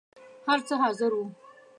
[0.47, 1.25] هر څه حاضر وو.